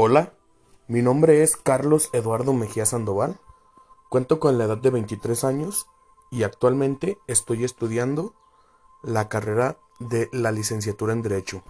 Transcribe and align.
Hola, 0.00 0.32
mi 0.86 1.02
nombre 1.02 1.42
es 1.42 1.56
Carlos 1.56 2.10
Eduardo 2.12 2.52
Mejía 2.52 2.86
Sandoval, 2.86 3.40
cuento 4.08 4.38
con 4.38 4.56
la 4.56 4.66
edad 4.66 4.78
de 4.78 4.90
23 4.90 5.42
años 5.42 5.88
y 6.30 6.44
actualmente 6.44 7.18
estoy 7.26 7.64
estudiando 7.64 8.32
la 9.02 9.28
carrera 9.28 9.76
de 9.98 10.28
la 10.30 10.52
licenciatura 10.52 11.14
en 11.14 11.22
Derecho. 11.22 11.64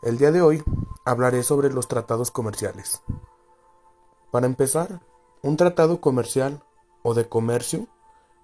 El 0.00 0.16
día 0.16 0.32
de 0.32 0.40
hoy 0.40 0.64
hablaré 1.04 1.42
sobre 1.42 1.70
los 1.70 1.88
tratados 1.88 2.30
comerciales. 2.30 3.02
Para 4.30 4.46
empezar, 4.46 5.02
un 5.42 5.58
tratado 5.58 6.00
comercial 6.00 6.64
o 7.02 7.12
de 7.12 7.28
comercio 7.28 7.86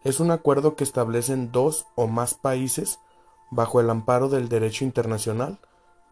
es 0.02 0.20
un 0.20 0.32
acuerdo 0.32 0.76
que 0.76 0.84
establecen 0.84 1.50
dos 1.50 1.86
o 1.94 2.08
más 2.08 2.34
países 2.34 2.98
bajo 3.50 3.80
el 3.80 3.88
amparo 3.88 4.28
del 4.28 4.50
derecho 4.50 4.84
internacional 4.84 5.60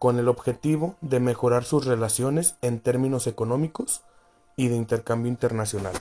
con 0.03 0.19
el 0.19 0.27
objetivo 0.27 0.97
de 0.99 1.21
mejorar 1.21 1.63
sus 1.63 1.85
relaciones 1.85 2.57
en 2.61 2.81
términos 2.81 3.25
económicos 3.25 4.03
y 4.57 4.67
de 4.67 4.75
intercambio 4.75 5.31
internacional. 5.31 5.93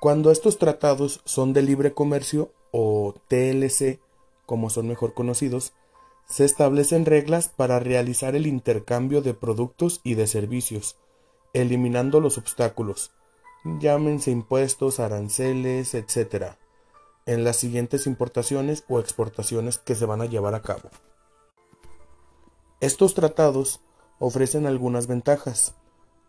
Cuando 0.00 0.30
estos 0.30 0.56
tratados 0.56 1.20
son 1.26 1.52
de 1.52 1.60
libre 1.60 1.92
comercio 1.92 2.54
o 2.70 3.12
TLC, 3.28 4.00
como 4.46 4.70
son 4.70 4.88
mejor 4.88 5.12
conocidos, 5.12 5.74
se 6.26 6.46
establecen 6.46 7.04
reglas 7.04 7.48
para 7.48 7.78
realizar 7.78 8.34
el 8.34 8.46
intercambio 8.46 9.20
de 9.20 9.34
productos 9.34 10.00
y 10.02 10.14
de 10.14 10.26
servicios, 10.26 10.96
eliminando 11.52 12.18
los 12.18 12.38
obstáculos, 12.38 13.12
llámense 13.78 14.30
impuestos, 14.30 15.00
aranceles, 15.00 15.92
etc., 15.92 16.56
en 17.26 17.44
las 17.44 17.56
siguientes 17.56 18.06
importaciones 18.06 18.84
o 18.88 18.98
exportaciones 18.98 19.78
que 19.78 19.94
se 19.94 20.06
van 20.06 20.20
a 20.20 20.26
llevar 20.26 20.54
a 20.54 20.62
cabo. 20.62 20.90
Estos 22.80 23.14
tratados 23.14 23.80
ofrecen 24.18 24.66
algunas 24.66 25.06
ventajas, 25.06 25.74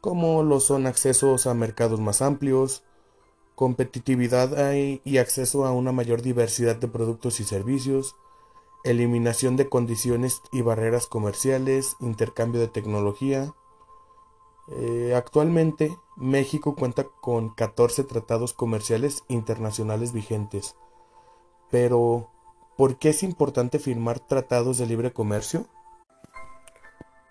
como 0.01 0.43
lo 0.43 0.59
son 0.59 0.85
accesos 0.85 1.47
a 1.47 1.53
mercados 1.53 1.99
más 1.99 2.21
amplios, 2.21 2.83
competitividad 3.55 4.73
y 4.75 5.17
acceso 5.17 5.65
a 5.65 5.71
una 5.71 5.91
mayor 5.91 6.21
diversidad 6.21 6.75
de 6.75 6.87
productos 6.87 7.39
y 7.39 7.43
servicios, 7.43 8.15
eliminación 8.83 9.55
de 9.55 9.69
condiciones 9.69 10.41
y 10.51 10.61
barreras 10.61 11.07
comerciales, 11.07 11.95
intercambio 11.99 12.59
de 12.59 12.67
tecnología. 12.67 13.53
Eh, 14.69 15.13
actualmente 15.15 15.97
México 16.15 16.75
cuenta 16.75 17.05
con 17.21 17.49
14 17.49 18.03
tratados 18.05 18.53
comerciales 18.53 19.23
internacionales 19.27 20.13
vigentes, 20.13 20.75
pero, 21.69 22.29
¿por 22.77 22.97
qué 22.97 23.09
es 23.09 23.23
importante 23.23 23.79
firmar 23.79 24.19
tratados 24.19 24.77
de 24.77 24.85
libre 24.85 25.11
comercio? 25.11 25.67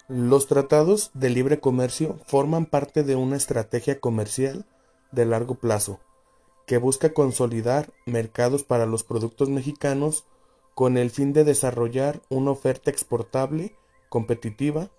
Los 0.08 0.46
tratados 0.46 1.10
de 1.14 1.30
libre 1.30 1.60
comercio 1.60 2.18
forman 2.26 2.66
parte 2.66 3.02
de 3.02 3.16
una 3.16 3.36
estrategia 3.36 3.98
comercial 4.00 4.66
de 5.10 5.24
largo 5.24 5.54
plazo 5.54 6.00
que 6.66 6.78
busca 6.78 7.14
consolidar 7.14 7.92
mercados 8.04 8.64
para 8.64 8.84
los 8.84 9.04
productos 9.04 9.48
mexicanos 9.48 10.26
con 10.74 10.96
el 10.96 11.10
fin 11.10 11.32
de 11.32 11.44
desarrollar 11.44 12.20
una 12.28 12.50
oferta 12.50 12.90
exportable, 12.90 13.76
competitiva, 14.08 14.90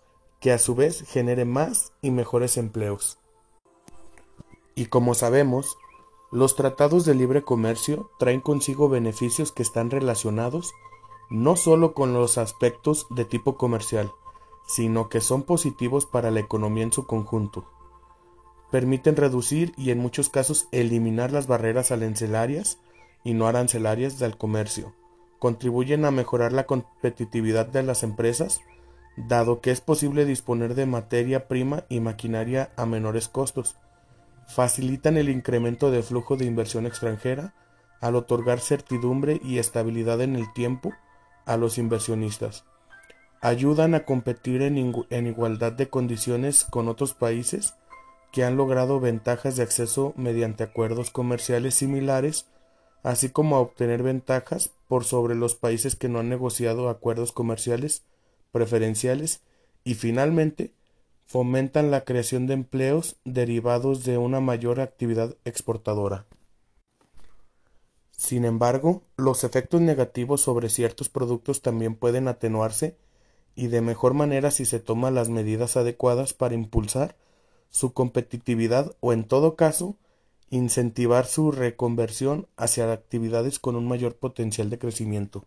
que 0.44 0.52
a 0.52 0.60
su 0.60 0.76
vez 0.76 1.06
genere 1.08 1.46
más 1.46 1.94
y 2.02 2.12
mejores 2.12 2.58
empleos. 2.58 3.18
Y 4.76 4.88
como 4.88 5.14
sabemos, 5.14 5.78
los 6.34 6.58
tratados 6.58 7.06
de 7.06 7.16
libre 7.16 7.44
comercio 7.44 8.12
traen 8.20 8.42
consigo 8.42 8.90
beneficios 8.90 9.54
que 9.54 9.64
están 9.64 9.90
relacionados 9.90 10.74
no 11.30 11.56
solo 11.56 11.94
con 11.94 12.12
los 12.12 12.38
aspectos 12.38 13.08
de 13.10 13.24
tipo 13.24 13.56
comercial, 13.56 14.12
sino 14.68 15.08
que 15.08 15.22
son 15.22 15.44
positivos 15.44 16.06
para 16.06 16.30
la 16.30 16.42
economía 16.42 16.84
en 16.84 16.92
su 16.92 17.08
conjunto. 17.08 17.66
Permiten 18.70 19.16
reducir 19.16 19.72
y 19.78 19.92
en 19.92 20.00
muchos 20.00 20.28
casos 20.28 20.68
eliminar 20.74 21.32
las 21.32 21.48
barreras 21.48 21.92
arancelarias 21.92 22.80
y 23.24 23.34
no 23.34 23.48
arancelarias 23.48 24.20
del 24.20 24.38
comercio. 24.38 24.94
Contribuyen 25.40 26.04
a 26.04 26.12
mejorar 26.12 26.52
la 26.52 26.66
competitividad 26.66 27.68
de 27.68 27.84
las 27.84 28.04
empresas, 28.04 28.60
dado 29.16 29.62
que 29.62 29.72
es 29.72 29.82
posible 29.82 30.26
disponer 30.26 30.76
de 30.76 30.86
materia 30.86 31.48
prima 31.48 31.84
y 31.90 32.00
maquinaria 32.00 32.72
a 32.76 32.86
menores 32.86 33.28
costos, 33.28 33.76
facilitan 34.48 35.18
el 35.18 35.30
incremento 35.30 35.92
de 35.92 36.04
flujo 36.04 36.36
de 36.36 36.46
inversión 36.46 36.86
extranjera 36.86 37.54
al 38.02 38.16
otorgar 38.16 38.60
certidumbre 38.60 39.40
y 39.44 39.60
estabilidad 39.60 40.22
en 40.22 40.36
el 40.36 40.52
tiempo 40.54 40.94
a 41.46 41.58
los 41.58 41.78
inversionistas. 41.78 42.66
Ayudan 43.42 43.94
a 43.94 44.06
competir 44.06 44.62
en, 44.62 44.78
igualdad 45.28 45.74
de 45.74 45.90
condiciones 45.90 46.66
con 46.66 46.88
otros 46.88 47.14
países 47.14 47.76
que 48.32 48.44
han 48.44 48.58
logrado 48.58 49.00
ventajas 49.00 49.56
de 49.56 49.64
acceso 49.64 50.14
mediante 50.16 50.64
acuerdos 50.64 51.12
comerciales 51.12 51.76
similares, 51.76 52.48
así 53.04 53.30
como 53.30 53.58
a 53.58 53.60
obtener 53.60 54.02
ventajas 54.02 54.72
por 54.88 55.04
sobre 55.04 55.36
los 55.36 55.56
países 55.56 55.96
que 55.96 56.10
no 56.10 56.20
han 56.20 56.30
negociado 56.30 56.90
acuerdos 56.90 57.32
comerciales 57.32 58.04
preferenciales 58.54 59.42
y 59.84 59.96
finalmente 59.96 60.72
fomentan 61.26 61.92
la 61.92 62.06
creación 62.06 62.48
de 62.48 62.54
empleos 62.54 63.18
derivados 63.26 64.06
de 64.06 64.18
una 64.18 64.40
mayor 64.40 64.80
actividad 64.80 65.36
exportadora. 65.44 66.26
Sin 68.12 68.46
embargo, 68.46 69.02
los 69.18 69.44
efectos 69.44 69.82
negativos 69.82 70.42
sobre 70.42 70.70
ciertos 70.70 71.10
productos 71.10 71.62
también 71.62 71.96
pueden 71.96 72.28
atenuarse 72.28 72.96
y 73.56 73.68
de 73.68 73.82
mejor 73.82 74.14
manera 74.14 74.52
si 74.52 74.66
se 74.66 74.80
toman 74.80 75.16
las 75.16 75.30
medidas 75.30 75.76
adecuadas 75.76 76.34
para 76.34 76.54
impulsar 76.56 77.16
su 77.70 77.94
competitividad 77.94 78.96
o 79.00 79.12
en 79.12 79.24
todo 79.26 79.56
caso 79.56 79.98
incentivar 80.52 81.26
su 81.26 81.52
reconversión 81.52 82.48
hacia 82.58 82.92
actividades 82.94 83.58
con 83.58 83.76
un 83.76 83.88
mayor 83.88 84.16
potencial 84.16 84.70
de 84.70 84.78
crecimiento. 84.78 85.46